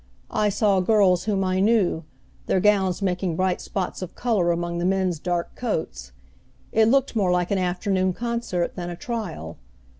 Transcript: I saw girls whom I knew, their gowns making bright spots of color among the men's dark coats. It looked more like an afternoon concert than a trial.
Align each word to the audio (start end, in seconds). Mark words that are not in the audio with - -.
I 0.31 0.49
saw 0.49 0.79
girls 0.79 1.25
whom 1.25 1.43
I 1.43 1.59
knew, 1.59 2.05
their 2.47 2.59
gowns 2.59 3.03
making 3.03 3.35
bright 3.35 3.61
spots 3.61 4.01
of 4.01 4.15
color 4.15 4.49
among 4.51 4.79
the 4.79 4.83
men's 4.85 5.19
dark 5.19 5.53
coats. 5.53 6.11
It 6.71 6.87
looked 6.87 7.15
more 7.15 7.29
like 7.29 7.51
an 7.51 7.59
afternoon 7.59 8.13
concert 8.13 8.75
than 8.75 8.89
a 8.89 8.95
trial. 8.95 9.57